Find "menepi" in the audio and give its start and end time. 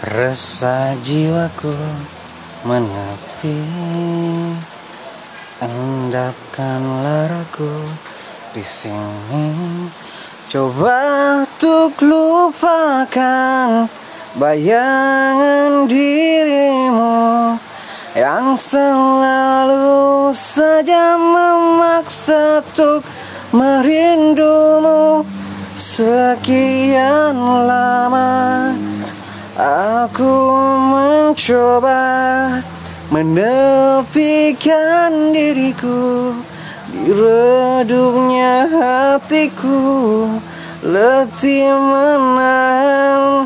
2.64-3.60